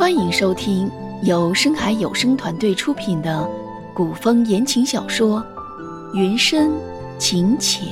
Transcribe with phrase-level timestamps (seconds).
[0.00, 0.90] 欢迎收听
[1.24, 3.46] 由深海有声团队出品的
[3.92, 5.44] 古风言情小说
[6.14, 6.72] 《云深
[7.18, 7.86] 情浅》，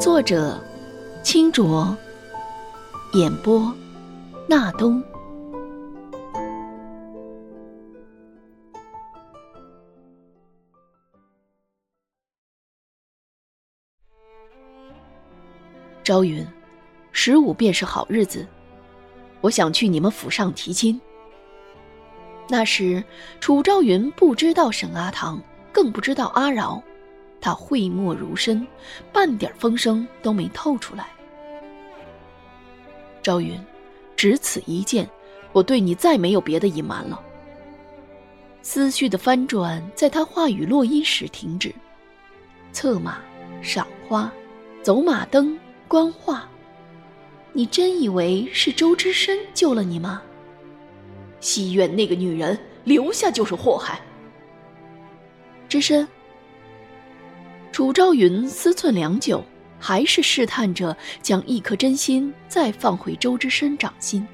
[0.00, 0.58] 作者：
[1.22, 1.94] 清浊，
[3.12, 3.70] 演播：
[4.48, 5.04] 纳东。
[16.02, 16.42] 朝云，
[17.12, 18.46] 十五便是好日子。
[19.46, 21.00] 我想去你们府上提亲。
[22.48, 23.02] 那时，
[23.38, 26.82] 楚昭云不知道沈阿棠，更不知道阿饶，
[27.40, 28.66] 他讳莫如深，
[29.12, 31.06] 半点风声都没透出来。
[33.22, 33.56] 昭云，
[34.16, 35.08] 只此一件，
[35.52, 37.20] 我对你再没有别的隐瞒了。
[38.62, 41.72] 思绪的翻转在他话语落音时停止。
[42.72, 43.18] 策马、
[43.62, 44.28] 赏花、
[44.82, 46.48] 走马灯、观画。
[47.56, 50.20] 你真以为是周之深救了你吗？
[51.40, 53.98] 西院那个女人留下就是祸害。
[55.66, 56.06] 之深，
[57.72, 59.42] 楚昭云思忖良久，
[59.78, 64.28] 还是试探着将一颗真心再放回周之深掌心。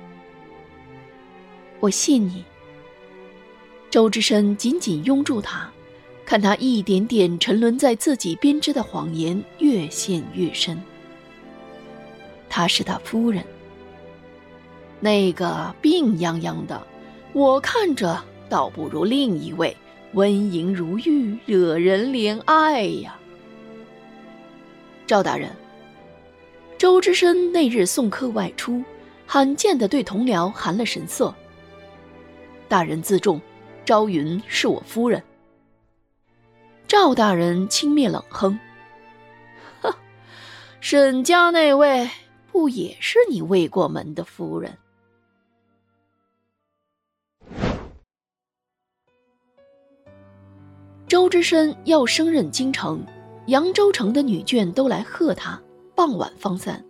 [1.79, 2.45] 我信你。
[3.89, 5.71] 周之深紧紧拥住他，
[6.27, 10.77] 看他一点点沉沦在自己编织的谎言越陷越深。
[12.55, 13.43] 她是他夫人，
[15.01, 16.87] 那个病殃殃的，
[17.33, 19.75] 我看着倒不如另一位
[20.13, 23.19] 温莹如玉，惹人怜爱呀。
[25.07, 25.51] 赵大人，
[26.77, 28.85] 周之深那日送客外出，
[29.27, 31.35] 罕见的对同僚含了神色。
[32.69, 33.41] 大人自重，
[33.87, 35.23] 朝云是我夫人。
[36.87, 38.61] 赵大人轻蔑冷哼
[39.81, 39.95] ：“哼，
[40.81, 42.11] 沈家那位。”
[42.53, 44.77] 不也是你未过门的夫人？
[51.09, 53.03] 周之深要升任京城，
[53.47, 55.61] 扬州城的女眷都来贺他。
[55.95, 56.83] 傍晚方散，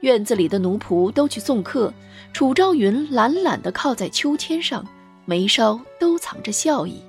[0.00, 1.92] 院子里的奴仆都去送客。
[2.32, 4.86] 楚昭云懒懒的靠在秋千上，
[5.24, 7.02] 眉梢都藏着笑意。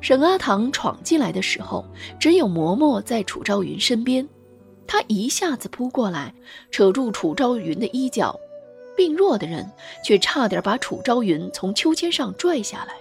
[0.00, 1.84] 沈阿棠闯进来的时候，
[2.18, 4.26] 只有嬷嬷在楚昭云身边。
[4.86, 6.34] 他一下子扑过来，
[6.70, 8.38] 扯住楚昭云的衣角，
[8.96, 9.70] 病弱的人
[10.04, 12.94] 却差点把楚昭云从秋千上拽下来。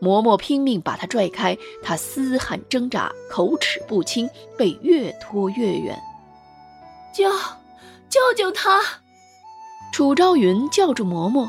[0.00, 4.28] 嬷嬷拼命把他拽开，他嘶喊挣扎，口齿不清，
[4.58, 5.98] 被越拖越远。
[7.14, 7.30] 救，
[8.10, 8.82] 救救他！
[9.92, 11.48] 楚昭云叫住嬷嬷，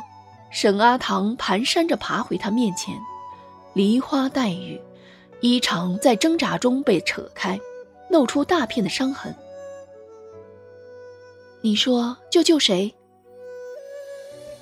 [0.50, 2.96] 沈阿棠蹒跚着爬回他面前，
[3.74, 4.80] 梨花带雨，
[5.42, 7.60] 衣裳在挣扎中被扯开，
[8.10, 9.36] 露出大片的伤痕。
[11.62, 12.94] 你说救救谁？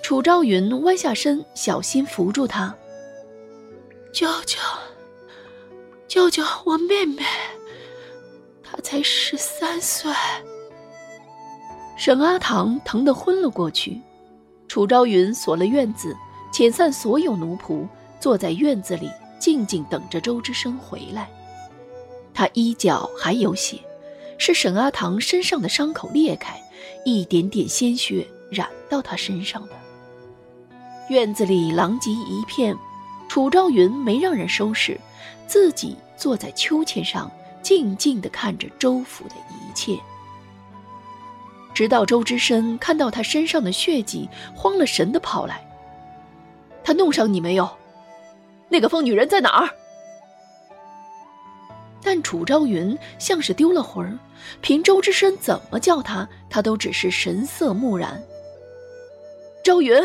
[0.02, 2.74] 楚昭云弯下身，小心扶住他。
[4.14, 4.58] 救救，
[6.08, 7.24] 救救我妹妹，
[8.64, 10.10] 她才十三岁。
[11.98, 14.02] 沈阿棠疼得昏了过去。
[14.68, 16.16] 楚昭云锁了院子，
[16.54, 17.88] 遣散所有奴仆，
[18.20, 21.30] 坐在院子里静静等着周之生回来。
[22.34, 23.80] 他衣角还有血，
[24.38, 26.62] 是沈阿棠身上的伤口裂开。
[27.06, 29.70] 一点点鲜血染到他身上的。
[31.10, 32.76] 院子里狼藉一片，
[33.30, 35.00] 楚昭云没让人收拾，
[35.46, 40.00] 自己坐在秋千上，静静地看着周府的一切。
[41.76, 45.64] 直到周之深看到他身上的血迹，慌了神的跑来
[46.84, 47.70] ：“他弄伤你没有？
[48.68, 49.70] 那个疯女人在哪儿？”
[52.02, 54.18] 但楚昭云像是丢了魂儿，
[54.62, 58.22] 凭周之深怎么叫他，他都只是神色木然。
[59.64, 60.00] 昭云，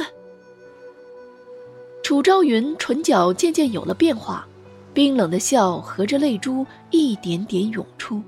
[2.02, 4.48] 楚昭云唇角渐渐有了变化，
[4.94, 8.22] 冰冷的笑和着泪珠一点点涌出。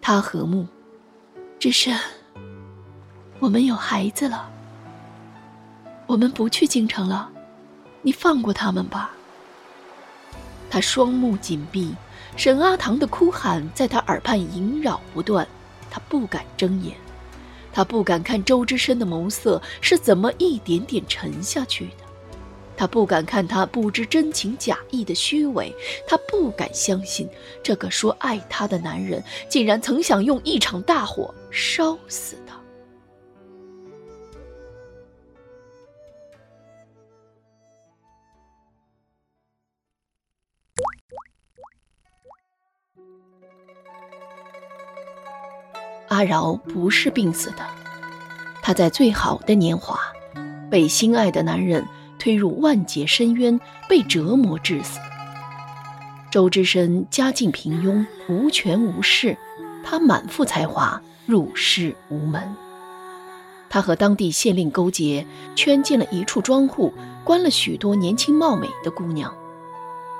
[0.00, 0.64] 他和睦，
[1.58, 1.98] 之深，
[3.40, 4.48] 我们有孩子了。
[6.06, 7.28] 我们不去京城了，
[8.02, 9.10] 你放过他们吧。
[10.70, 11.92] 他双目紧闭。
[12.36, 15.46] 沈阿棠的哭喊在他耳畔萦绕不断，
[15.90, 16.94] 他不敢睁眼，
[17.72, 22.04] 他不敢看周之深的眸色是怎么一点点沉下去的，
[22.76, 25.74] 他不敢看他不知真情假意的虚伪，
[26.08, 27.28] 他不敢相信
[27.62, 32.49] 这个说爱他的男人竟然曾想用一场大火烧死他。
[46.20, 47.66] 阿饶不是病死的，
[48.60, 49.98] 他在最好的年华，
[50.70, 51.82] 被心爱的男人
[52.18, 53.58] 推入万劫深渊，
[53.88, 54.98] 被折磨致死。
[56.30, 59.34] 周之深家境平庸，无权无势，
[59.82, 62.54] 他满腹才华，入世无门。
[63.70, 65.26] 他和当地县令勾结，
[65.56, 66.92] 圈进了一处庄户，
[67.24, 69.34] 关了许多年轻貌美的姑娘。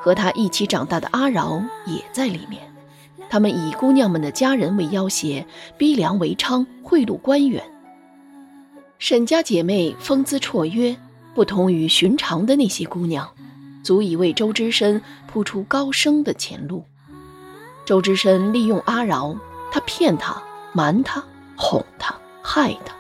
[0.01, 2.63] 和他一起长大的阿饶也在里面。
[3.31, 5.47] 他们以姑娘们的家人为要挟，
[5.79, 7.63] 逼良为娼，贿赂官员。
[8.99, 10.97] 沈家姐妹风姿绰约，
[11.33, 13.27] 不同于寻常的那些姑娘。
[13.83, 16.85] 足以为周之深铺出高升的前路。
[17.87, 19.35] 周之深利用阿饶，
[19.73, 20.43] 他骗他、
[20.75, 21.25] 瞒他、
[21.57, 22.93] 哄他、害他，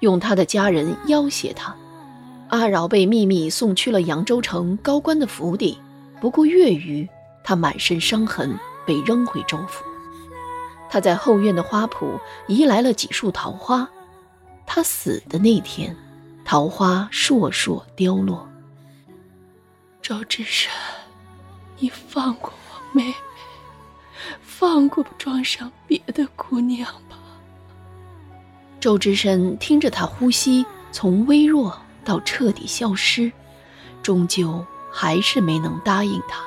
[0.00, 1.74] 用他的家人要挟他。
[2.48, 5.78] 阿饶被秘密送去了扬州城高官的府邸，
[6.20, 7.08] 不过月余，
[7.42, 8.54] 他满身伤痕，
[8.86, 9.84] 被扔回州府。
[10.88, 13.88] 他在后院的花圃移来了几束桃花。
[14.64, 15.94] 他死的那天，
[16.44, 18.48] 桃花烁烁凋落。
[20.00, 20.72] 周之深，
[21.78, 23.14] 你放过我妹妹，
[24.40, 27.16] 放过庄上别的姑娘吧。
[28.80, 33.32] 周之深听着他呼吸从微弱到彻底消失，
[34.02, 36.44] 终究还是没能答应他。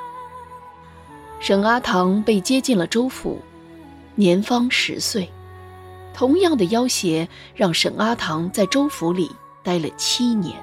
[1.39, 3.39] 沈阿棠被接进了周府，
[4.15, 5.29] 年方十岁，
[6.13, 9.31] 同样的要挟让沈阿棠在周府里
[9.63, 10.55] 待了七年。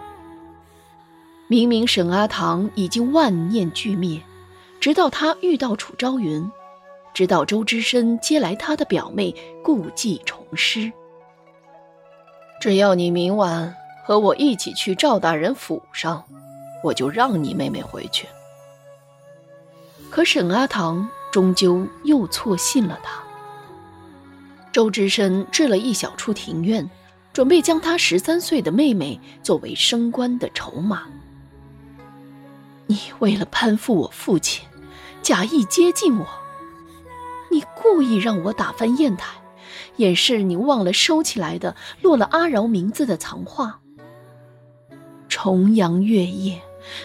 [1.49, 4.21] 明明沈阿棠已经万念俱灭，
[4.79, 6.51] 直到他遇到楚昭云，
[7.15, 9.35] 直到周之深接来他的表妹，
[9.65, 10.93] 故技重施。
[12.61, 13.75] 只要你明晚
[14.05, 16.23] 和我一起去赵大人府上，
[16.85, 18.27] 我就让你妹妹回去。
[20.11, 23.23] 可沈阿棠终究又错信了他。
[24.73, 26.89] 周之深置了一小处庭院，
[27.33, 31.05] 准备将他十三岁的妹妹作为升官的筹码。
[32.87, 34.67] 你为了攀附我父亲，
[35.23, 36.27] 假意接近我。
[37.51, 39.37] 你故意让我打翻砚台，
[39.97, 43.81] 掩饰你忘了收起来的落了阿饶名字的藏画。
[45.29, 46.61] 重阳月夜，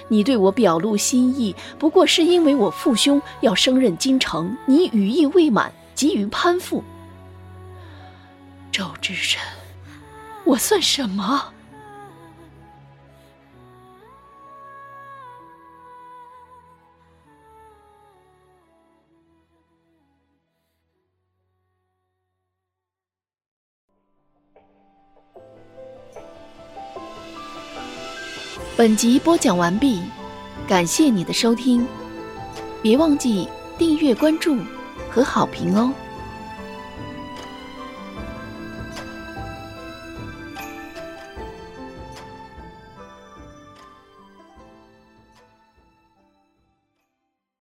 [0.07, 6.83] 你对我表露心意，不过是因为我父兄要升任京城，你羽翼未满，急于攀附。
[8.71, 9.39] 周之深，
[10.43, 11.53] 我算什么？
[28.81, 30.01] 本集播讲完毕，
[30.67, 31.85] 感谢你的收听，
[32.81, 33.47] 别忘记
[33.77, 34.57] 订阅、关注
[35.07, 35.93] 和好评哦。